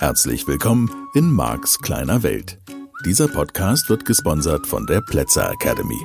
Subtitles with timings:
[0.00, 2.58] Herzlich willkommen in Marks kleiner Welt.
[3.04, 6.00] Dieser Podcast wird gesponsert von der Plätzer Academy.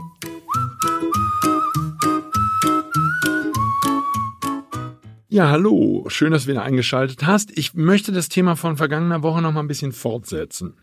[5.30, 6.04] Ja, hallo.
[6.10, 7.58] Schön, dass du wieder eingeschaltet hast.
[7.58, 10.74] Ich möchte das Thema von vergangener Woche noch mal ein bisschen fortsetzen.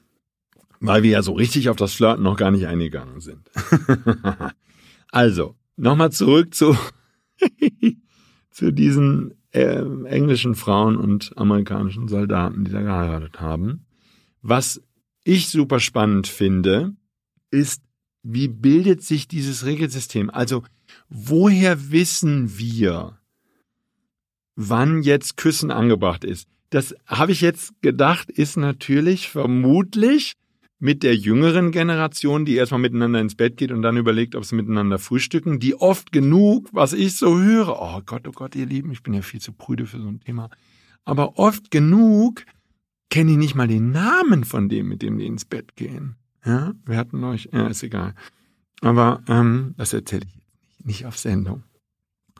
[0.80, 3.50] Weil wir ja so richtig auf das Flirten noch gar nicht eingegangen sind.
[5.10, 6.78] also, nochmal zurück zu,
[8.50, 13.86] zu diesen äh, englischen Frauen und amerikanischen Soldaten, die da geheiratet haben.
[14.40, 14.82] Was
[15.24, 16.94] ich super spannend finde,
[17.50, 17.82] ist,
[18.22, 20.30] wie bildet sich dieses Regelsystem?
[20.30, 20.62] Also,
[21.08, 23.18] woher wissen wir,
[24.56, 26.48] wann jetzt Küssen angebracht ist?
[26.70, 30.34] Das habe ich jetzt gedacht, ist natürlich vermutlich
[30.82, 34.56] mit der jüngeren Generation, die erstmal miteinander ins Bett geht und dann überlegt, ob sie
[34.56, 38.90] miteinander frühstücken, die oft genug, was ich so höre, oh Gott, oh Gott, ihr Lieben,
[38.90, 40.50] ich bin ja viel zu prüde für so ein Thema,
[41.04, 42.44] aber oft genug
[43.10, 46.16] kenne ich nicht mal den Namen von dem, mit dem die ins Bett gehen.
[46.44, 48.16] Ja, wir hatten euch, ja, ist egal.
[48.80, 51.62] Aber ähm, das erzähle ich nicht, nicht auf Sendung.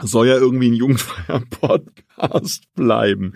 [0.00, 3.34] Soll ja irgendwie ein jugendfreier Podcast bleiben.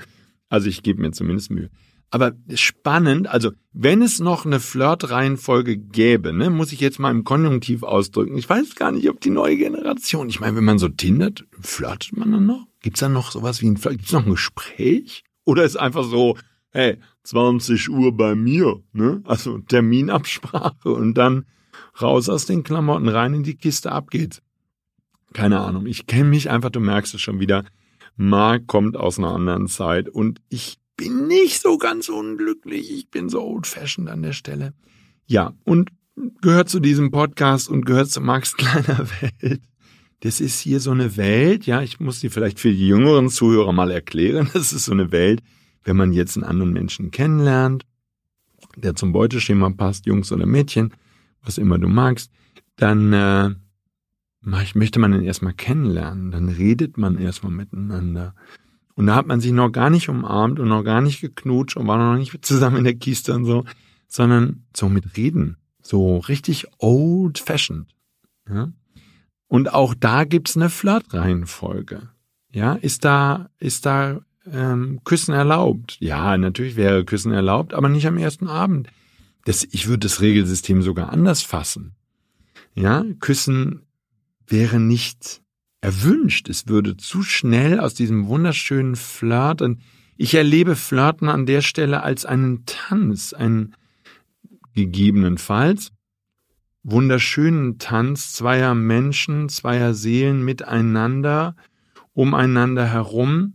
[0.49, 1.71] Also ich gebe mir zumindest Mühe.
[2.11, 7.25] Aber spannend, also wenn es noch eine Flirt-Reihenfolge gäbe, ne, muss ich jetzt mal im
[7.25, 8.39] Konjunktiv ausdrücken.
[8.39, 12.17] Ich weiß gar nicht, ob die neue Generation, ich meine, wenn man so tindert, flirtet
[12.17, 12.67] man dann noch?
[12.81, 13.99] Gibt's da noch sowas wie ein Flirt?
[13.99, 15.25] Gibt's noch ein Gespräch?
[15.45, 16.37] Oder ist einfach so,
[16.71, 19.23] hey, 20 Uhr bei mir, ne?
[19.25, 21.47] Also Terminabsprache und dann
[22.01, 24.43] raus aus den Klamotten, rein in die Kiste, ab geht's.
[25.33, 25.87] Keine Ahnung.
[25.87, 27.65] Ich kenne mich einfach, du merkst es schon wieder.
[28.17, 32.91] Marc kommt aus einer anderen Zeit und ich bin nicht so ganz unglücklich.
[32.91, 34.75] Ich bin so old-fashioned an der Stelle.
[35.27, 35.91] Ja, und
[36.41, 39.63] gehört zu diesem Podcast und gehört zu Max kleiner Welt.
[40.21, 43.73] Das ist hier so eine Welt, ja, ich muss die vielleicht für die jüngeren Zuhörer
[43.73, 44.49] mal erklären.
[44.55, 45.43] Das ist so eine Welt,
[45.85, 47.85] wenn man jetzt einen anderen Menschen kennenlernt,
[48.77, 50.95] der zum Beuteschema passt, Jungs oder Mädchen,
[51.43, 52.31] was immer du magst,
[52.77, 53.51] dann äh,
[54.41, 58.35] möchte man ihn erstmal kennenlernen, dann redet man erstmal miteinander.
[58.97, 61.87] Und da hat man sich noch gar nicht umarmt und noch gar nicht geknutscht und
[61.87, 63.65] war noch nicht zusammen in der Kiste und so,
[64.09, 65.59] sondern so mit Reden.
[65.83, 67.95] So richtig old fashioned.
[68.49, 68.73] Ja?
[69.49, 72.09] Und auch da gibt's eine Flirtreihenfolge.
[72.53, 74.21] Ja, ist da, ist da
[74.51, 75.99] ähm, Küssen erlaubt?
[76.01, 78.89] Ja, natürlich wäre Küssen erlaubt, aber nicht am ersten Abend.
[79.45, 81.95] Das, ich würde das Regelsystem sogar anders fassen.
[82.75, 83.83] Ja, Küssen
[84.47, 85.43] wäre nicht
[85.81, 86.49] erwünscht.
[86.49, 89.81] Es würde zu schnell aus diesem wunderschönen Flirt und
[90.17, 93.75] ich erlebe Flirten an der Stelle als einen Tanz, einen
[94.75, 95.93] gegebenenfalls
[96.87, 101.57] wunderschönen Tanz zweier Menschen, zweier Seelen miteinander,
[102.13, 103.55] umeinander herum.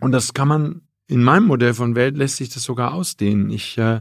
[0.00, 3.50] Und das kann man in meinem Modell von Welt lässt sich das sogar ausdehnen.
[3.50, 4.00] Ich äh,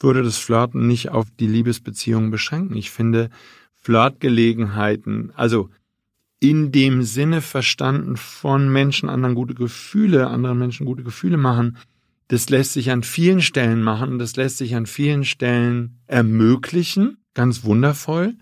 [0.00, 2.76] würde das Flirten nicht auf die Liebesbeziehungen beschränken.
[2.76, 3.30] Ich finde
[3.76, 5.70] Flirtgelegenheiten, also
[6.42, 11.78] in dem Sinne verstanden von Menschen anderen gute Gefühle, anderen Menschen gute Gefühle machen,
[12.26, 17.62] das lässt sich an vielen Stellen machen, das lässt sich an vielen Stellen ermöglichen, ganz
[17.62, 18.34] wundervoll.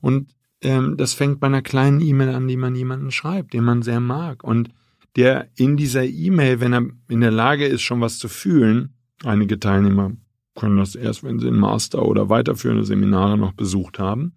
[0.00, 3.82] Und ähm, das fängt bei einer kleinen E-Mail an, die man jemanden schreibt, den man
[3.82, 4.44] sehr mag.
[4.44, 4.70] Und
[5.16, 9.60] der in dieser E-Mail, wenn er in der Lage ist, schon was zu fühlen, einige
[9.60, 10.12] Teilnehmer
[10.54, 14.32] können das erst, wenn sie einen Master oder weiterführende Seminare noch besucht haben,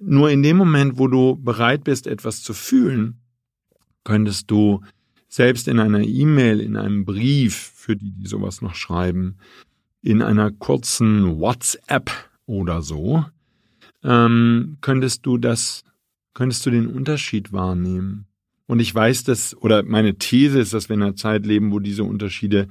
[0.00, 3.20] nur in dem Moment, wo du bereit bist, etwas zu fühlen,
[4.04, 4.82] könntest du
[5.28, 9.36] selbst in einer E-Mail, in einem Brief, für die, die sowas noch schreiben,
[10.02, 12.10] in einer kurzen WhatsApp
[12.46, 13.24] oder so,
[14.02, 15.84] ähm, könntest du das,
[16.34, 18.26] könntest du den Unterschied wahrnehmen.
[18.66, 21.80] Und ich weiß, dass, oder meine These ist, dass wir in einer Zeit leben, wo
[21.80, 22.68] diese Unterschiede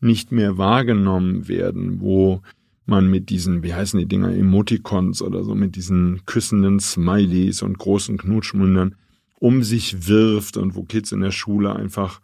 [0.00, 2.42] nicht mehr wahrgenommen werden, wo
[2.86, 7.78] man mit diesen, wie heißen die Dinger, Emoticons oder so, mit diesen küssenden Smileys und
[7.78, 8.96] großen Knutschmündern
[9.44, 12.20] um sich wirft und wo Kids in der Schule einfach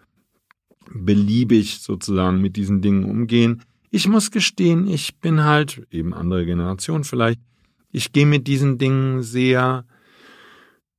[0.90, 3.62] beliebig sozusagen mit diesen Dingen umgehen.
[3.90, 7.40] Ich muss gestehen, ich bin halt, eben andere Generation vielleicht,
[7.92, 9.84] ich gehe mit diesen Dingen sehr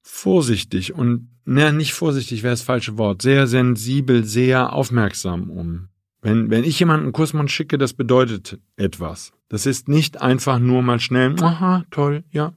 [0.02, 5.88] vorsichtig und, ne, nicht vorsichtig wäre das falsche Wort, sehr sensibel, sehr aufmerksam um.
[6.22, 9.34] Wenn, wenn ich jemanden einen Kussmund schicke, das bedeutet etwas.
[9.50, 12.54] Das ist nicht einfach nur mal schnell, aha, toll, ja,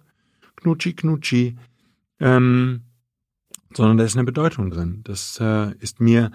[0.56, 1.56] knutschi, knutschi,
[2.20, 2.82] ähm,
[3.74, 5.00] sondern da ist eine Bedeutung drin.
[5.04, 6.30] Das äh, ist mir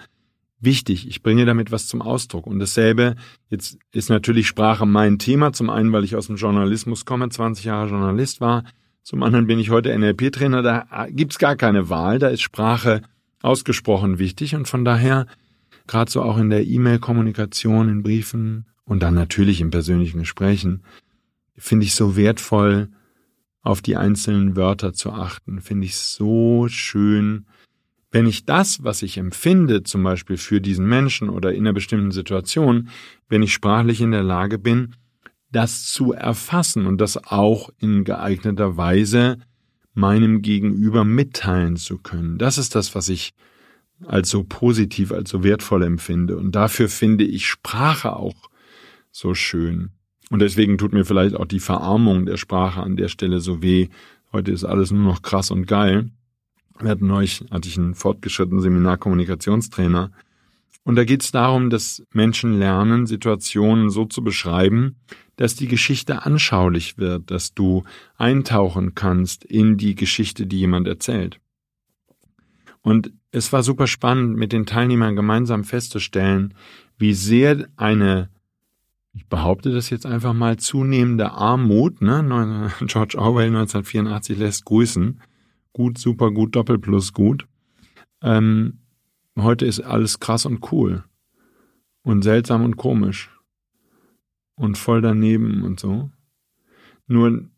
[0.60, 1.08] wichtig.
[1.08, 2.48] Ich bringe damit was zum Ausdruck.
[2.48, 3.16] Und dasselbe,
[3.50, 5.54] jetzt ist natürlich Sprache mein Thema.
[5.54, 8.64] Zum einen, weil ich aus dem Journalismus komme, 20 Jahre Journalist war.
[9.04, 10.62] Zum anderen bin ich heute NLP-Trainer.
[10.62, 12.20] Da gibt's gar keine Wahl.
[12.20, 13.02] Da ist Sprache
[13.42, 14.56] ausgesprochen wichtig.
[14.56, 15.26] Und von daher
[15.90, 20.84] gerade so auch in der E-Mail-Kommunikation, in Briefen und dann natürlich in persönlichen Gesprächen,
[21.58, 22.90] finde ich so wertvoll,
[23.62, 27.46] auf die einzelnen Wörter zu achten, finde ich so schön.
[28.12, 32.12] Wenn ich das, was ich empfinde, zum Beispiel für diesen Menschen oder in einer bestimmten
[32.12, 32.90] Situation,
[33.28, 34.96] wenn ich sprachlich in der Lage bin,
[35.52, 39.38] das zu erfassen und das auch in geeigneter Weise
[39.94, 42.38] meinem Gegenüber mitteilen zu können.
[42.38, 43.34] Das ist das, was ich
[44.06, 46.38] als so positiv, als so wertvoll empfinde.
[46.38, 48.50] Und dafür finde ich Sprache auch
[49.12, 49.92] so schön.
[50.30, 53.90] Und deswegen tut mir vielleicht auch die Verarmung der Sprache an der Stelle so weh.
[54.32, 56.12] Heute ist alles nur noch krass und geil.
[56.80, 60.12] Wir hatten neulich, hatte ich einen fortgeschrittenen Seminar Kommunikationstrainer.
[60.84, 64.96] Und da geht es darum, dass Menschen lernen, Situationen so zu beschreiben,
[65.36, 67.84] dass die Geschichte anschaulich wird, dass du
[68.18, 71.40] eintauchen kannst in die Geschichte, die jemand erzählt.
[72.82, 76.54] Und es war super spannend, mit den Teilnehmern gemeinsam festzustellen,
[76.98, 78.30] wie sehr eine
[79.14, 82.72] ich behaupte das jetzt einfach mal, zunehmende Armut, ne?
[82.86, 85.20] George Orwell 1984 lässt grüßen.
[85.74, 87.48] Gut, super gut, Doppelplus gut.
[88.22, 88.80] Ähm,
[89.38, 91.04] heute ist alles krass und cool.
[92.02, 93.30] Und seltsam und komisch.
[94.56, 96.12] Und voll daneben und so.
[97.08, 97.50] Nur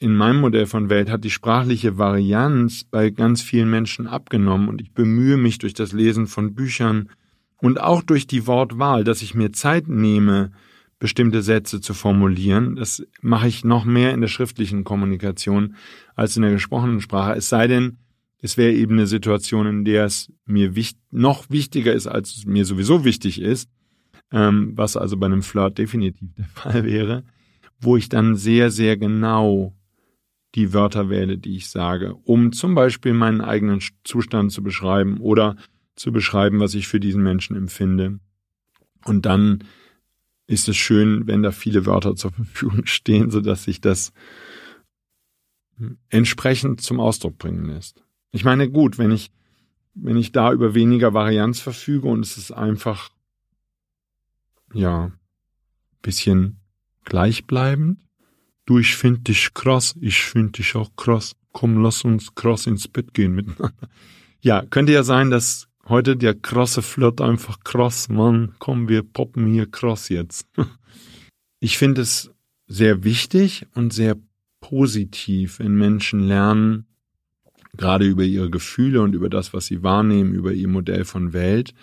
[0.00, 4.80] in meinem Modell von Welt hat die sprachliche Varianz bei ganz vielen Menschen abgenommen und
[4.80, 7.10] ich bemühe mich durch das Lesen von Büchern
[7.58, 10.52] und auch durch die Wortwahl, dass ich mir Zeit nehme,
[10.98, 12.76] bestimmte Sätze zu formulieren.
[12.76, 15.76] Das mache ich noch mehr in der schriftlichen Kommunikation
[16.14, 17.34] als in der gesprochenen Sprache.
[17.34, 17.98] Es sei denn,
[18.40, 22.46] es wäre eben eine Situation, in der es mir wichtig, noch wichtiger ist, als es
[22.46, 23.68] mir sowieso wichtig ist,
[24.32, 27.22] ähm, was also bei einem Flirt definitiv der Fall wäre,
[27.82, 29.74] wo ich dann sehr, sehr genau
[30.54, 35.56] die Wörter wähle, die ich sage, um zum Beispiel meinen eigenen Zustand zu beschreiben oder
[35.94, 38.18] zu beschreiben, was ich für diesen Menschen empfinde.
[39.04, 39.64] Und dann
[40.46, 44.12] ist es schön, wenn da viele Wörter zur Verfügung stehen, so dass sich das
[46.08, 48.04] entsprechend zum Ausdruck bringen lässt.
[48.32, 49.30] Ich meine, gut, wenn ich,
[49.94, 53.10] wenn ich da über weniger Varianz verfüge und es ist einfach,
[54.74, 55.12] ja,
[56.02, 56.60] bisschen
[57.04, 57.98] gleichbleibend.
[58.70, 61.34] Du, ich find dich krass, ich find dich auch krass.
[61.50, 63.74] Komm, lass uns krass ins Bett gehen miteinander.
[64.42, 68.54] Ja, könnte ja sein, dass Heute der krasse Flirt einfach krass, Mann.
[68.60, 70.46] Komm, wir poppen hier krass jetzt.
[71.58, 72.30] Ich finde es
[72.68, 74.16] sehr wichtig und sehr
[74.60, 76.86] positiv, wenn Menschen lernen,
[77.76, 81.74] gerade über ihre Gefühle und über das, was sie wahrnehmen, über ihr Modell von Welt,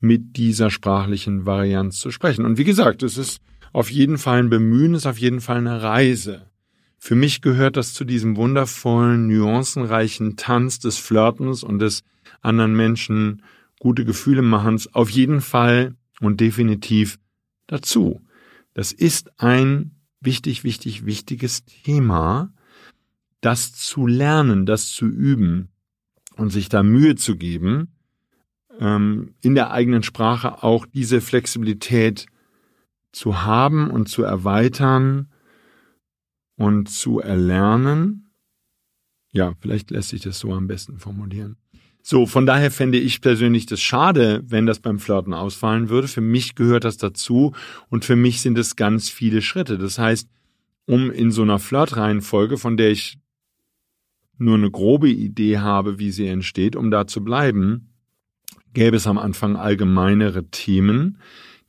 [0.00, 2.44] mit dieser sprachlichen Varianz zu sprechen.
[2.44, 3.40] Und wie gesagt, es ist
[3.74, 6.48] auf jeden Fall ein Bemühen, ist auf jeden Fall eine Reise.
[6.96, 12.04] Für mich gehört das zu diesem wundervollen, nuancenreichen Tanz des Flirtens und des
[12.40, 13.42] anderen Menschen
[13.80, 17.18] gute Gefühle machens auf jeden Fall und definitiv
[17.66, 18.22] dazu.
[18.74, 19.90] Das ist ein
[20.20, 22.52] wichtig, wichtig, wichtiges Thema,
[23.40, 25.68] das zu lernen, das zu üben
[26.36, 27.88] und sich da Mühe zu geben,
[28.78, 32.26] ähm, in der eigenen Sprache auch diese Flexibilität
[33.14, 35.28] zu haben und zu erweitern
[36.56, 38.30] und zu erlernen.
[39.32, 41.56] Ja, vielleicht lässt sich das so am besten formulieren.
[42.02, 46.06] So, von daher fände ich persönlich das schade, wenn das beim Flirten ausfallen würde.
[46.06, 47.52] Für mich gehört das dazu
[47.88, 49.78] und für mich sind es ganz viele Schritte.
[49.78, 50.28] Das heißt,
[50.86, 53.18] um in so einer Flirtreihenfolge, von der ich
[54.36, 57.88] nur eine grobe Idee habe, wie sie entsteht, um da zu bleiben,
[58.74, 61.18] gäbe es am Anfang allgemeinere Themen,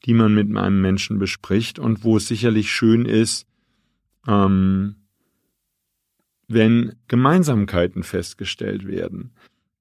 [0.05, 3.47] die man mit einem Menschen bespricht und wo es sicherlich schön ist,
[4.27, 4.95] ähm,
[6.47, 9.31] wenn Gemeinsamkeiten festgestellt werden.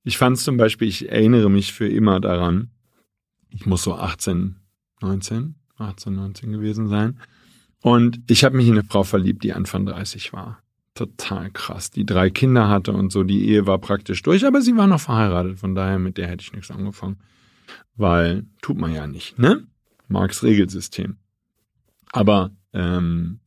[0.02, 2.70] Ich fand zum Beispiel, ich erinnere mich für immer daran,
[3.50, 4.56] ich muss so 18,
[5.00, 7.20] 19, 18, 19 gewesen sein.
[7.82, 10.58] Und ich habe mich in eine Frau verliebt, die Anfang 30 war.
[10.94, 11.90] Total krass.
[11.90, 15.00] Die drei Kinder hatte und so, die Ehe war praktisch durch, aber sie war noch
[15.00, 17.18] verheiratet, von daher mit der hätte ich nichts angefangen.
[17.96, 19.66] Weil tut man ja nicht, ne?
[20.08, 21.16] Marx Regelsystem.
[22.12, 23.40] Aber ähm,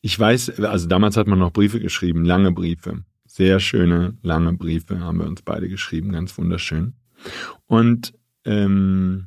[0.00, 3.02] ich weiß, also damals hat man noch Briefe geschrieben, lange Briefe.
[3.26, 6.94] Sehr schöne, lange Briefe haben wir uns beide geschrieben, ganz wunderschön.
[7.66, 8.14] Und
[8.44, 9.26] ähm,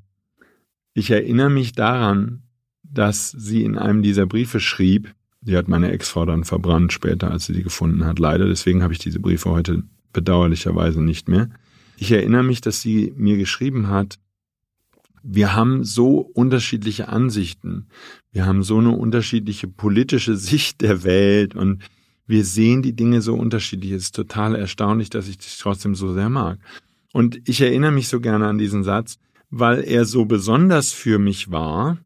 [0.94, 2.44] ich erinnere mich daran,
[2.84, 7.46] dass sie in einem dieser Briefe schrieb, die hat meine Ex-Frau dann verbrannt später, als
[7.46, 8.48] sie die gefunden hat, leider.
[8.48, 11.50] Deswegen habe ich diese Briefe heute bedauerlicherweise nicht mehr.
[11.98, 14.20] Ich erinnere mich, dass sie mir geschrieben hat,
[15.24, 17.88] wir haben so unterschiedliche Ansichten.
[18.32, 21.84] Wir haben so eine unterschiedliche politische Sicht der Welt und
[22.28, 23.92] wir sehen die Dinge so unterschiedlich.
[23.92, 26.60] Es ist total erstaunlich, dass ich dich trotzdem so sehr mag.
[27.14, 29.18] Und ich erinnere mich so gerne an diesen Satz,
[29.50, 31.98] weil er so besonders für mich war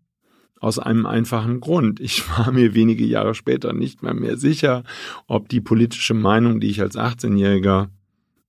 [0.60, 2.00] Aus einem einfachen Grund.
[2.00, 4.84] Ich war mir wenige Jahre später nicht mal mehr sicher,
[5.28, 7.90] ob die politische Meinung, die ich als 18-Jähriger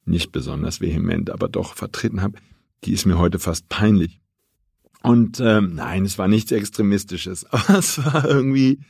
[0.06, 2.38] nicht besonders vehement, aber doch vertreten habe,
[2.84, 4.20] die ist mir heute fast peinlich.
[5.02, 8.80] Und ähm, nein, es war nichts Extremistisches, aber es war irgendwie,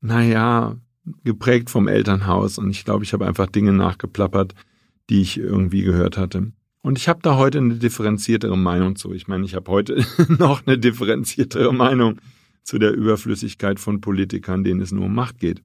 [0.00, 0.76] naja,
[1.24, 4.54] geprägt vom Elternhaus und ich glaube, ich habe einfach Dinge nachgeplappert,
[5.08, 6.52] die ich irgendwie gehört hatte.
[6.82, 9.12] Und ich habe da heute eine differenziertere Meinung zu.
[9.12, 10.04] Ich meine, ich habe heute
[10.38, 12.20] noch eine differenziertere Meinung
[12.62, 15.62] zu der Überflüssigkeit von Politikern, denen es nur um Macht geht.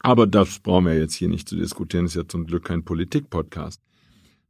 [0.00, 2.04] Aber das brauchen wir jetzt hier nicht zu diskutieren.
[2.04, 3.80] Das ist ja zum Glück kein Politik-Podcast.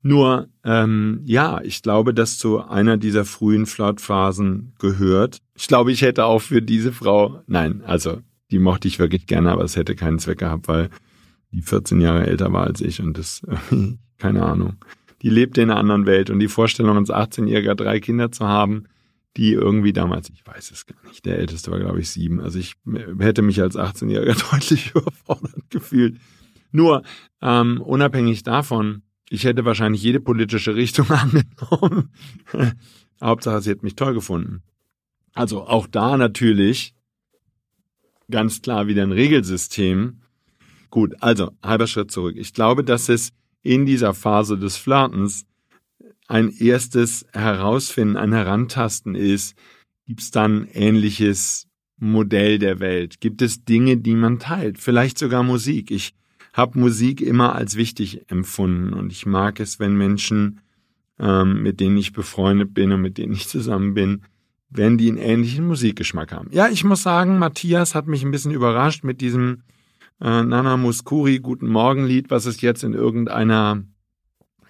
[0.07, 5.39] Nur, ähm, ja, ich glaube, dass zu einer dieser frühen Flirtphasen gehört.
[5.55, 8.21] Ich glaube, ich hätte auch für diese Frau, nein, also
[8.51, 10.91] die mochte ich wirklich gerne, aber es hätte keinen Zweck gehabt, weil
[11.53, 13.41] die 14 Jahre älter war als ich und das,
[14.19, 14.77] keine Ahnung.
[15.23, 18.85] Die lebte in einer anderen Welt und die Vorstellung, als 18-Jähriger drei Kinder zu haben,
[19.39, 22.41] die irgendwie damals, ich weiß es gar nicht, der älteste war, glaube ich, sieben.
[22.41, 22.75] Also ich
[23.21, 26.19] hätte mich als 18-Jähriger deutlich überfordert gefühlt.
[26.73, 27.05] Nur,
[27.41, 29.01] ähm, unabhängig davon,
[29.31, 32.11] ich hätte wahrscheinlich jede politische Richtung angenommen.
[33.21, 34.63] Hauptsache, sie hat mich toll gefunden.
[35.33, 36.95] Also auch da natürlich
[38.31, 40.21] ganz klar wieder ein Regelsystem.
[40.91, 42.37] Gut, also halber Schritt zurück.
[42.39, 43.31] Ich glaube, dass es
[43.63, 45.47] in dieser Phase des Flirtens
[46.29, 49.57] ein erstes Herausfinden, ein Herantasten ist,
[50.07, 51.67] gibt es dann ähnliches
[51.97, 53.21] Modell der Welt?
[53.21, 54.79] Gibt es Dinge, die man teilt?
[54.79, 55.91] Vielleicht sogar Musik.
[55.91, 56.15] Ich
[56.55, 60.61] habe Musik immer als wichtig empfunden und ich mag es, wenn Menschen,
[61.19, 64.23] ähm, mit denen ich befreundet bin und mit denen ich zusammen bin,
[64.71, 66.49] wenn die einen ähnlichen Musikgeschmack haben.
[66.53, 69.63] Ja, ich muss sagen, Matthias hat mich ein bisschen überrascht mit diesem
[70.21, 73.83] äh, Nana Muskuri Guten Morgen Lied, was es jetzt in irgendeiner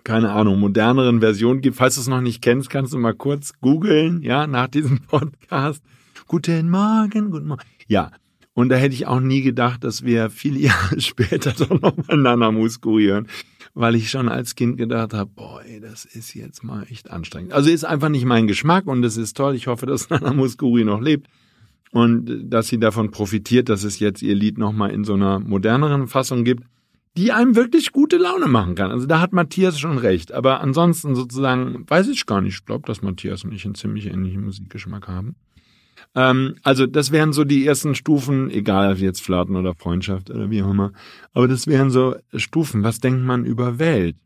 [0.04, 1.76] keine Ahnung, moderneren Version gibt.
[1.76, 5.82] Falls du es noch nicht kennst, kannst du mal kurz googeln, ja, nach diesem Podcast.
[6.26, 7.62] Guten Morgen, guten Morgen.
[7.88, 8.10] Ja,
[8.54, 12.50] und da hätte ich auch nie gedacht, dass wir viele Jahre später doch nochmal Nana
[12.50, 13.28] Muskuri hören
[13.74, 17.52] weil ich schon als Kind gedacht habe, boah, ey, das ist jetzt mal echt anstrengend.
[17.52, 19.54] Also ist einfach nicht mein Geschmack und es ist toll.
[19.56, 21.26] Ich hoffe, dass Nana Muskuri noch lebt
[21.90, 26.06] und dass sie davon profitiert, dass es jetzt ihr Lied nochmal in so einer moderneren
[26.06, 26.64] Fassung gibt,
[27.16, 28.90] die einem wirklich gute Laune machen kann.
[28.90, 30.32] Also da hat Matthias schon recht.
[30.32, 32.54] Aber ansonsten sozusagen weiß ich gar nicht.
[32.54, 35.36] Ich glaube, dass Matthias und ich einen ziemlich ähnlichen Musikgeschmack haben.
[36.14, 40.50] Ähm, also das wären so die ersten Stufen, egal ob jetzt Flirten oder Freundschaft oder
[40.50, 40.92] wie auch immer.
[41.32, 42.82] Aber das wären so Stufen.
[42.82, 44.16] Was denkt man über Welt?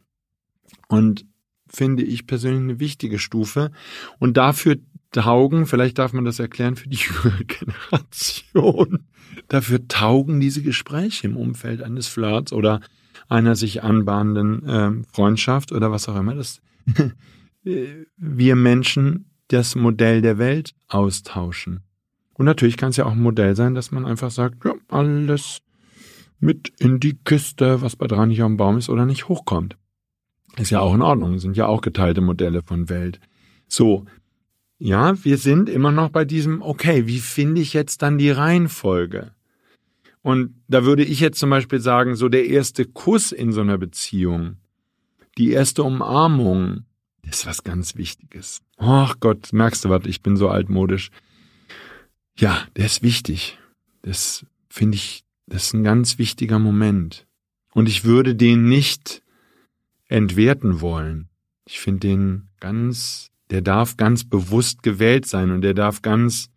[0.89, 1.27] Und
[1.69, 3.71] finde ich persönlich eine wichtige Stufe.
[4.19, 4.77] Und dafür
[5.13, 9.07] taugen, vielleicht darf man das erklären für die jüngere Generation,
[9.49, 12.81] dafür taugen diese Gespräche im Umfeld eines Flirts oder
[13.29, 16.35] einer sich anbahnenden äh, Freundschaft oder was auch immer.
[16.35, 16.61] Das,
[17.63, 21.81] wir Menschen das Modell der Welt austauschen.
[22.35, 25.61] Und natürlich kann es ja auch ein Modell sein, dass man einfach sagt, ja, alles
[26.41, 29.77] mit in die Kiste, was bei dran nicht am Baum ist oder nicht hochkommt.
[30.57, 33.21] Ist ja auch in Ordnung, sind ja auch geteilte Modelle von Welt.
[33.67, 34.07] So,
[34.79, 39.33] ja, wir sind immer noch bei diesem, okay, wie finde ich jetzt dann die Reihenfolge?
[40.23, 43.79] Und da würde ich jetzt zum Beispiel sagen, so der erste Kuss in so einer
[43.79, 44.57] Beziehung,
[45.37, 46.85] die erste Umarmung,
[47.23, 48.63] das ist was ganz Wichtiges.
[48.79, 51.11] Ach Gott, merkst du was, ich bin so altmodisch.
[52.37, 53.59] Ja, der ist wichtig.
[54.03, 57.27] Das finde ich, das ist ein ganz wichtiger Moment.
[57.75, 59.23] Und ich würde den nicht
[60.07, 61.29] entwerten wollen.
[61.67, 66.49] Ich finde den ganz, der darf ganz bewusst gewählt sein und der darf ganz,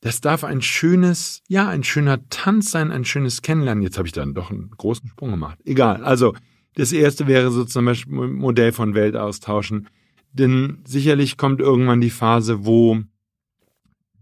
[0.00, 3.82] das darf ein schönes, ja, ein schöner Tanz sein, ein schönes Kennenlernen.
[3.82, 5.58] Jetzt habe ich dann doch einen großen Sprung gemacht.
[5.64, 6.04] Egal.
[6.04, 6.34] Also,
[6.74, 9.88] das erste wäre so zum Beispiel Modell von Welt austauschen.
[10.34, 13.00] Denn sicherlich kommt irgendwann die Phase, wo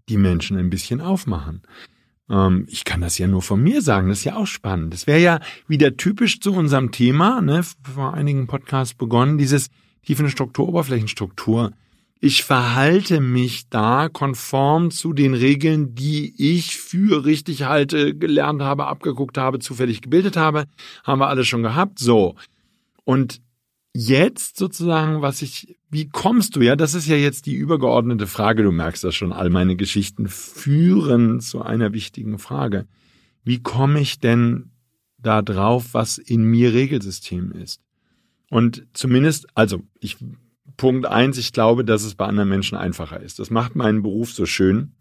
[0.09, 1.63] die Menschen ein bisschen aufmachen.
[2.29, 4.93] Ähm, ich kann das ja nur von mir sagen, das ist ja auch spannend.
[4.93, 7.63] Das wäre ja wieder typisch zu unserem Thema, ne,
[7.95, 9.69] vor einigen Podcasts begonnen, dieses
[10.05, 11.73] Tiefenstruktur, Oberflächenstruktur.
[12.21, 18.87] Ich verhalte mich da konform zu den Regeln, die ich für richtig halte, gelernt habe,
[18.87, 20.67] abgeguckt habe, zufällig gebildet habe.
[21.05, 21.99] Haben wir alles schon gehabt.
[21.99, 22.37] So.
[23.05, 23.41] Und
[23.95, 28.63] jetzt sozusagen, was ich, wie kommst du, ja, das ist ja jetzt die übergeordnete Frage,
[28.63, 32.87] du merkst das schon, all meine Geschichten führen zu einer wichtigen Frage.
[33.45, 34.71] Wie komme ich denn
[35.19, 37.81] da drauf, was in mir Regelsystem ist?
[38.51, 40.17] Und zumindest, also ich,
[40.77, 43.39] Punkt eins, ich glaube, dass es bei anderen Menschen einfacher ist.
[43.39, 44.93] Das macht meinen Beruf so schön,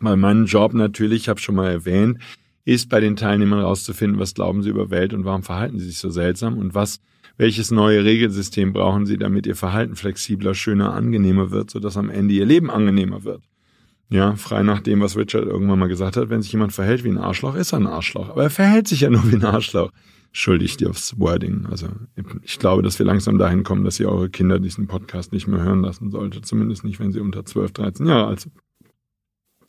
[0.00, 2.18] weil mein Job natürlich, ich habe schon mal erwähnt,
[2.64, 5.98] ist bei den Teilnehmern rauszufinden, was glauben sie über Welt und warum verhalten sie sich
[5.98, 7.00] so seltsam und was
[7.36, 12.34] welches neue Regelsystem brauchen Sie, damit Ihr Verhalten flexibler, schöner, angenehmer wird, sodass am Ende
[12.34, 13.42] Ihr Leben angenehmer wird.
[14.10, 17.08] Ja, frei nach dem, was Richard irgendwann mal gesagt hat, wenn sich jemand verhält wie
[17.08, 18.28] ein Arschloch, ist er ein Arschloch.
[18.28, 19.90] Aber er verhält sich ja nur wie ein Arschloch.
[20.30, 21.66] Schuldig dir aufs Wording.
[21.70, 21.88] Also
[22.42, 25.62] ich glaube, dass wir langsam dahin kommen, dass ihr eure Kinder diesen Podcast nicht mehr
[25.62, 26.42] hören lassen sollte.
[26.42, 28.54] Zumindest nicht, wenn sie unter 12, 13 Jahre alt sind.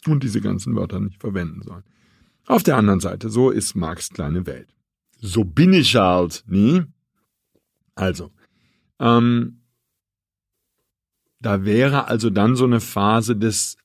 [0.08, 1.84] Und diese ganzen Wörter nicht verwenden sollen.
[2.48, 4.68] Auf der anderen Seite, so ist Marx kleine Welt.
[5.20, 6.84] So bin ich halt, nie.
[7.96, 8.32] Also,
[9.00, 9.62] ähm,
[11.40, 13.78] da wäre also dann so eine Phase des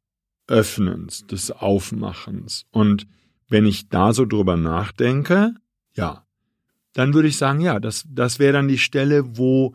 [0.46, 2.66] Öffnens, des Aufmachens.
[2.70, 3.06] Und
[3.48, 5.54] wenn ich da so drüber nachdenke,
[5.94, 6.24] ja,
[6.92, 9.74] dann würde ich sagen, ja, das, das wäre dann die Stelle, wo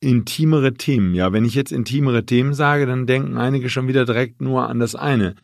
[0.00, 4.40] intimere Themen, ja, wenn ich jetzt intimere Themen sage, dann denken einige schon wieder direkt
[4.40, 5.36] nur an das eine.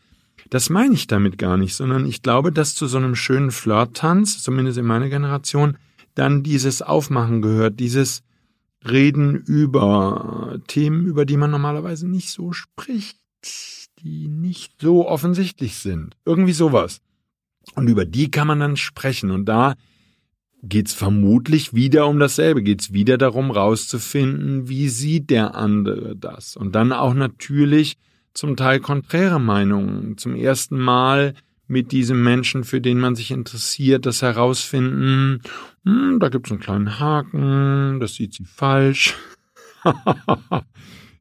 [0.51, 4.43] Das meine ich damit gar nicht, sondern ich glaube, dass zu so einem schönen Flirt-Tanz,
[4.43, 5.79] zumindest in meiner Generation,
[6.19, 8.23] dann dieses Aufmachen gehört, dieses
[8.89, 13.19] Reden über Themen, über die man normalerweise nicht so spricht,
[14.01, 16.17] die nicht so offensichtlich sind.
[16.25, 17.01] Irgendwie sowas.
[17.75, 19.31] Und über die kann man dann sprechen.
[19.31, 19.75] Und da
[20.63, 22.63] geht's vermutlich wieder um dasselbe.
[22.63, 26.57] Geht's wieder darum, rauszufinden, wie sieht der andere das.
[26.57, 27.97] Und dann auch natürlich
[28.35, 30.17] zum Teil konträre Meinungen.
[30.19, 31.35] Zum ersten Mal
[31.69, 35.43] mit diesem Menschen, für den man sich interessiert, das herausfinden,
[35.85, 39.15] hm, da gibt's einen kleinen Haken, das sieht sie falsch.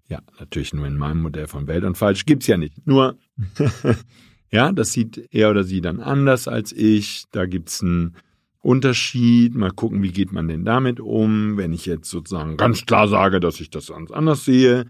[0.07, 2.87] ja, natürlich nur in meinem Modell von Welt und falsch gibt's ja nicht.
[2.87, 3.17] Nur
[4.51, 7.25] Ja, das sieht er oder sie dann anders als ich.
[7.31, 8.15] Da gibt's einen
[8.61, 9.55] Unterschied.
[9.55, 11.57] Mal gucken, wie geht man denn damit um.
[11.57, 14.85] Wenn ich jetzt sozusagen ganz klar sage, dass ich das ganz anders sehe,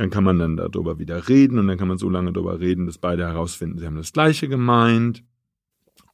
[0.00, 2.86] dann kann man dann darüber wieder reden und dann kann man so lange darüber reden,
[2.86, 5.22] dass beide herausfinden, sie haben das Gleiche gemeint.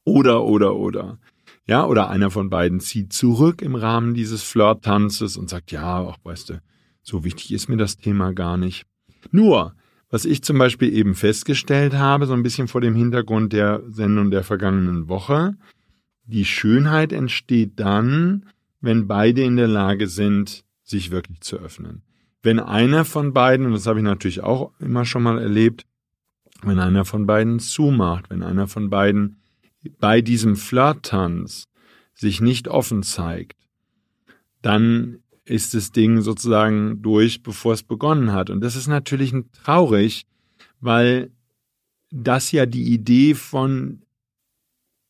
[0.03, 1.19] Oder, oder, oder.
[1.65, 6.17] Ja, oder einer von beiden zieht zurück im Rahmen dieses Flirt-Tanzes und sagt, ja, ach,
[6.21, 6.61] weißt du,
[7.01, 8.85] so wichtig ist mir das Thema gar nicht.
[9.31, 9.73] Nur,
[10.09, 14.31] was ich zum Beispiel eben festgestellt habe, so ein bisschen vor dem Hintergrund der Sendung
[14.31, 15.55] der vergangenen Woche,
[16.25, 18.47] die Schönheit entsteht dann,
[18.81, 22.01] wenn beide in der Lage sind, sich wirklich zu öffnen.
[22.47, 25.85] Wenn einer von beiden, und das habe ich natürlich auch immer schon mal erlebt,
[26.61, 29.41] wenn einer von beiden zumacht, wenn einer von beiden
[29.99, 31.65] bei diesem Flirttanz
[32.13, 33.57] sich nicht offen zeigt,
[34.61, 38.49] dann ist das Ding sozusagen durch, bevor es begonnen hat.
[38.49, 40.25] Und das ist natürlich traurig,
[40.79, 41.33] weil
[42.11, 44.03] das ja die Idee von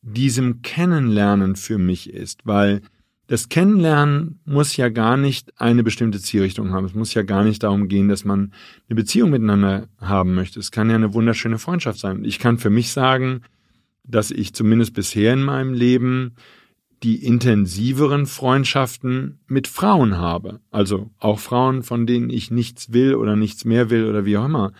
[0.01, 2.81] diesem Kennenlernen für mich ist, weil
[3.27, 6.85] das Kennenlernen muss ja gar nicht eine bestimmte Zielrichtung haben.
[6.85, 8.53] Es muss ja gar nicht darum gehen, dass man
[8.87, 10.59] eine Beziehung miteinander haben möchte.
[10.59, 12.23] Es kann ja eine wunderschöne Freundschaft sein.
[12.23, 13.41] Ich kann für mich sagen,
[14.03, 16.35] dass ich zumindest bisher in meinem Leben
[17.03, 20.61] die intensiveren Freundschaften mit Frauen habe.
[20.71, 24.45] Also auch Frauen, von denen ich nichts will oder nichts mehr will oder wie auch
[24.45, 24.71] immer.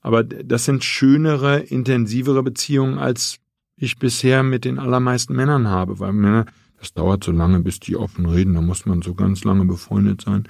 [0.00, 3.38] Aber das sind schönere, intensivere Beziehungen, als
[3.76, 5.98] ich bisher mit den allermeisten Männern habe.
[5.98, 6.46] Weil Männer,
[6.78, 8.54] das dauert so lange, bis die offen reden.
[8.54, 10.48] Da muss man so ganz lange befreundet sein.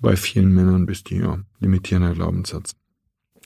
[0.00, 2.74] Bei vielen Männern bis die ja, limitierender Glaubenssatz.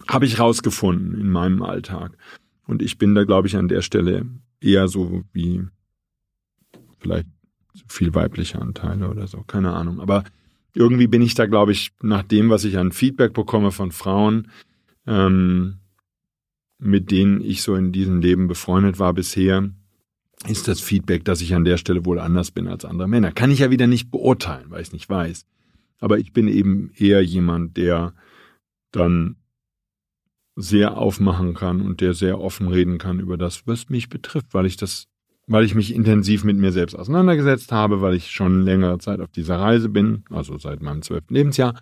[0.09, 2.17] Habe ich rausgefunden in meinem Alltag.
[2.67, 4.27] Und ich bin da, glaube ich, an der Stelle
[4.61, 5.65] eher so wie
[7.01, 7.27] vielleicht
[7.87, 10.01] viel weibliche Anteile oder so, keine Ahnung.
[10.01, 10.25] Aber
[10.75, 14.51] irgendwie bin ich da, glaube ich, nach dem, was ich an Feedback bekomme von Frauen,
[15.07, 15.79] ähm,
[16.79, 19.71] mit denen ich so in diesem Leben befreundet war bisher,
[20.49, 23.33] ist das Feedback, dass ich an der Stelle wohl anders bin als andere Männer.
[23.33, 25.47] Kann ich ja wieder nicht beurteilen, weil ich es nicht weiß.
[26.01, 28.15] Aber ich bin eben eher jemand, der
[28.91, 29.37] dann
[30.57, 34.67] sehr aufmachen kann und der sehr offen reden kann über das, was mich betrifft, weil
[34.67, 35.07] ich das
[35.47, 39.31] weil ich mich intensiv mit mir selbst auseinandergesetzt habe, weil ich schon längere Zeit auf
[39.31, 41.75] dieser Reise bin, also seit meinem zwölften Lebensjahr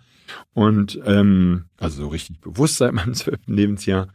[0.53, 4.07] und ähm, also so richtig bewusst seit meinem zwölften Lebensjahr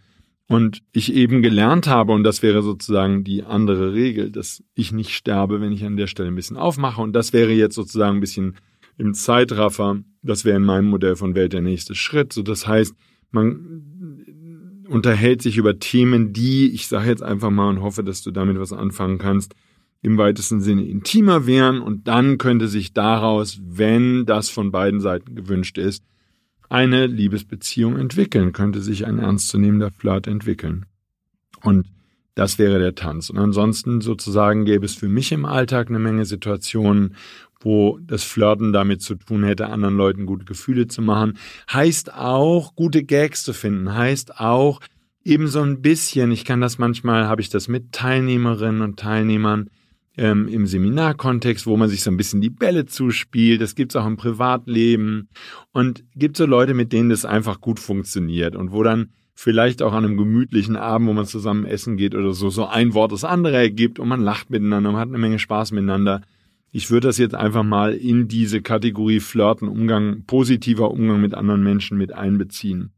[0.48, 5.10] und ich eben gelernt habe und das wäre sozusagen die andere Regel, dass ich nicht
[5.10, 7.00] sterbe, wenn ich an der Stelle ein bisschen aufmache.
[7.00, 8.56] Und das wäre jetzt sozusagen ein bisschen
[8.96, 12.32] im Zeitraffer, das wäre in meinem Modell von Welt der nächste Schritt.
[12.32, 12.94] So das heißt,
[13.30, 18.30] man unterhält sich über Themen, die, ich sage jetzt einfach mal und hoffe, dass du
[18.30, 19.54] damit was anfangen kannst,
[20.02, 21.80] im weitesten Sinne intimer wären.
[21.80, 26.04] Und dann könnte sich daraus, wenn das von beiden Seiten gewünscht ist,
[26.68, 30.86] eine Liebesbeziehung entwickeln, könnte sich ein ernstzunehmender Flirt entwickeln.
[31.62, 31.86] Und
[32.34, 33.30] das wäre der Tanz.
[33.30, 37.16] Und ansonsten sozusagen gäbe es für mich im Alltag eine Menge Situationen,
[37.60, 41.38] wo das Flirten damit zu tun hätte, anderen Leuten gute Gefühle zu machen.
[41.72, 43.94] Heißt auch, gute Gags zu finden.
[43.94, 44.80] Heißt auch,
[45.24, 49.70] eben so ein bisschen, ich kann das manchmal, habe ich das mit Teilnehmerinnen und Teilnehmern
[50.16, 53.60] ähm, im Seminarkontext, wo man sich so ein bisschen die Bälle zuspielt.
[53.60, 55.28] Das gibt's auch im Privatleben.
[55.72, 59.92] Und gibt so Leute, mit denen das einfach gut funktioniert und wo dann vielleicht auch
[59.92, 63.24] an einem gemütlichen Abend, wo man zusammen essen geht oder so, so ein Wort das
[63.24, 66.22] andere ergibt und man lacht miteinander, man hat eine Menge Spaß miteinander.
[66.72, 71.62] Ich würde das jetzt einfach mal in diese Kategorie Flirten, Umgang, positiver Umgang mit anderen
[71.62, 72.92] Menschen mit einbeziehen.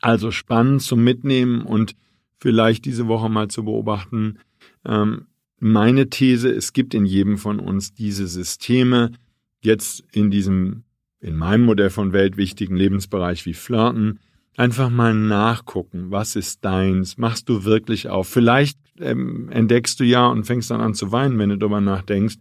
[0.00, 1.96] Also spannend zum Mitnehmen und
[2.38, 4.38] vielleicht diese Woche mal zu beobachten.
[4.84, 5.26] Ähm,
[5.58, 9.12] meine These, es gibt in jedem von uns diese Systeme,
[9.60, 10.84] jetzt in diesem,
[11.20, 14.20] in meinem Modell von Welt wichtigen Lebensbereich wie Flirten,
[14.56, 18.28] einfach mal nachgucken, was ist deins, machst du wirklich auf.
[18.28, 22.36] Vielleicht ähm, entdeckst du ja und fängst dann an zu weinen, wenn du darüber nachdenkst,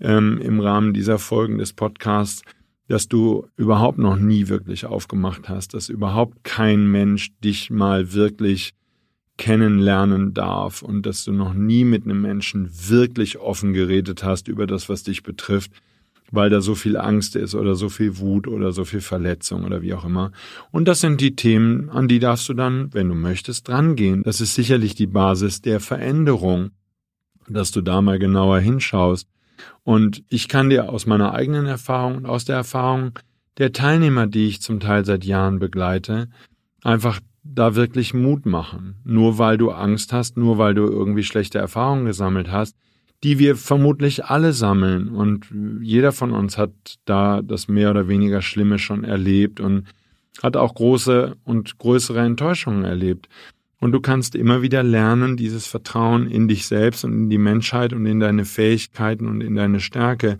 [0.00, 2.42] ähm, im Rahmen dieser Folgen des Podcasts,
[2.88, 8.74] dass du überhaupt noch nie wirklich aufgemacht hast, dass überhaupt kein Mensch dich mal wirklich
[9.38, 14.66] kennenlernen darf und dass du noch nie mit einem Menschen wirklich offen geredet hast über
[14.66, 15.72] das, was dich betrifft,
[16.30, 19.82] weil da so viel Angst ist oder so viel Wut oder so viel Verletzung oder
[19.82, 20.32] wie auch immer.
[20.70, 24.22] Und das sind die Themen, an die darfst du dann, wenn du möchtest, drangehen.
[24.22, 26.70] Das ist sicherlich die Basis der Veränderung,
[27.48, 29.28] dass du da mal genauer hinschaust.
[29.82, 33.18] Und ich kann dir aus meiner eigenen Erfahrung und aus der Erfahrung
[33.58, 36.28] der Teilnehmer, die ich zum Teil seit Jahren begleite,
[36.82, 38.96] einfach da wirklich Mut machen.
[39.04, 42.76] Nur weil du Angst hast, nur weil du irgendwie schlechte Erfahrungen gesammelt hast,
[43.22, 45.08] die wir vermutlich alle sammeln.
[45.08, 45.46] Und
[45.80, 46.72] jeder von uns hat
[47.04, 49.86] da das mehr oder weniger Schlimme schon erlebt und
[50.42, 53.28] hat auch große und größere Enttäuschungen erlebt.
[53.80, 57.92] Und du kannst immer wieder lernen, dieses Vertrauen in dich selbst und in die Menschheit
[57.92, 60.38] und in deine Fähigkeiten und in deine Stärke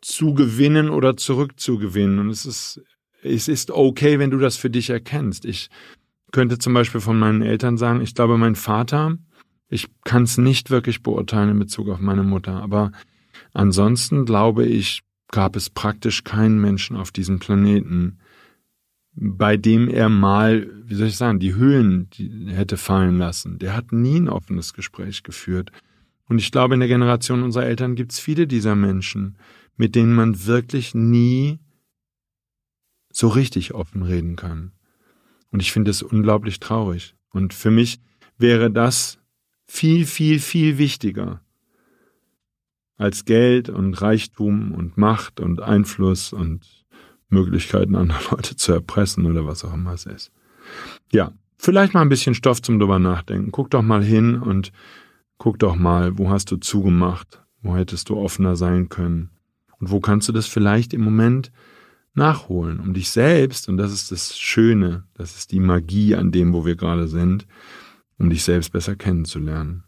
[0.00, 2.18] zu gewinnen oder zurückzugewinnen.
[2.18, 2.82] Und es ist
[3.28, 5.44] es ist okay, wenn du das für dich erkennst.
[5.44, 5.70] Ich
[6.32, 9.16] könnte zum Beispiel von meinen Eltern sagen, ich glaube, mein Vater,
[9.68, 12.92] ich kann es nicht wirklich beurteilen in Bezug auf meine Mutter, aber
[13.52, 18.18] ansonsten glaube ich, gab es praktisch keinen Menschen auf diesem Planeten,
[19.12, 22.08] bei dem er mal, wie soll ich sagen, die Höhlen
[22.46, 23.58] hätte fallen lassen.
[23.58, 25.72] Der hat nie ein offenes Gespräch geführt.
[26.28, 29.36] Und ich glaube, in der Generation unserer Eltern gibt es viele dieser Menschen,
[29.76, 31.58] mit denen man wirklich nie
[33.12, 34.72] so richtig offen reden kann.
[35.50, 37.14] Und ich finde es unglaublich traurig.
[37.30, 38.00] Und für mich
[38.36, 39.18] wäre das
[39.66, 41.40] viel, viel, viel wichtiger
[42.96, 46.66] als Geld und Reichtum und Macht und Einfluss und
[47.28, 50.32] Möglichkeiten, andere Leute zu erpressen oder was auch immer es ist.
[51.12, 53.52] Ja, vielleicht mal ein bisschen Stoff zum drüber nachdenken.
[53.52, 54.72] Guck doch mal hin und
[55.38, 57.42] guck doch mal, wo hast du zugemacht?
[57.62, 59.30] Wo hättest du offener sein können?
[59.78, 61.52] Und wo kannst du das vielleicht im Moment
[62.18, 66.52] nachholen, um dich selbst, und das ist das Schöne, das ist die Magie an dem,
[66.52, 67.46] wo wir gerade sind,
[68.18, 69.84] um dich selbst besser kennenzulernen.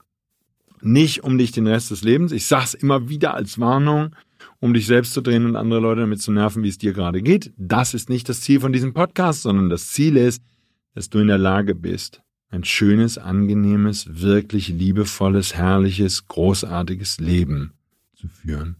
[0.80, 4.16] Nicht um dich den Rest des Lebens, ich sag's immer wieder als Warnung,
[4.60, 7.20] um dich selbst zu drehen und andere Leute damit zu nerven, wie es dir gerade
[7.20, 7.52] geht.
[7.58, 10.42] Das ist nicht das Ziel von diesem Podcast, sondern das Ziel ist,
[10.94, 17.72] dass du in der Lage bist, ein schönes, angenehmes, wirklich liebevolles, herrliches, großartiges Leben
[18.14, 18.76] zu führen.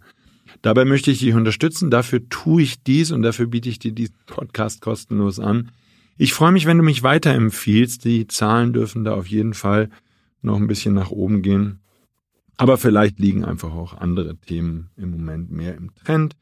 [0.63, 1.91] Dabei möchte ich dich unterstützen.
[1.91, 5.71] Dafür tue ich dies und dafür biete ich dir diesen Podcast kostenlos an.
[6.19, 8.05] Ich freue mich, wenn du mich weiterempfiehlst.
[8.05, 9.89] Die Zahlen dürfen da auf jeden Fall
[10.43, 11.81] noch ein bisschen nach oben gehen.
[12.59, 16.37] Aber vielleicht liegen einfach auch andere Themen im Moment mehr im Trend.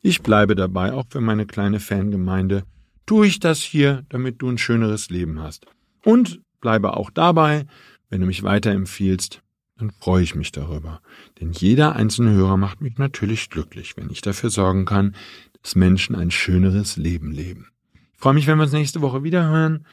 [0.00, 2.64] Ich bleibe dabei, auch für meine kleine Fangemeinde
[3.06, 5.66] tue ich das hier, damit du ein schöneres Leben hast.
[6.04, 7.66] Und bleibe auch dabei,
[8.10, 9.40] wenn du mich weiterempfiehlst,
[9.78, 11.00] dann freue ich mich darüber.
[11.40, 15.14] Denn jeder einzelne Hörer macht mich natürlich glücklich, wenn ich dafür sorgen kann,
[15.62, 17.68] dass Menschen ein schöneres Leben leben.
[18.14, 19.86] Ich freue mich, wenn wir uns nächste Woche wieder hören.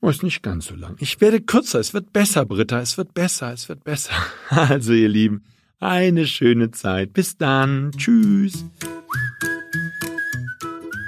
[0.00, 0.96] Oh, ist nicht ganz so lang.
[1.00, 1.80] Ich werde kürzer.
[1.80, 2.80] Es wird besser, Britta.
[2.80, 3.52] Es wird besser.
[3.52, 4.12] Es wird besser.
[4.50, 5.42] Also, ihr Lieben,
[5.80, 7.12] eine schöne Zeit.
[7.12, 7.92] Bis dann.
[7.96, 8.64] Tschüss.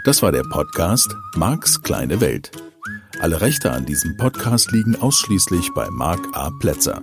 [0.04, 2.50] Das war der Podcast Marks kleine Welt.
[3.20, 6.50] Alle Rechte an diesem Podcast liegen ausschließlich bei Mark A.
[6.60, 7.02] Plätzer.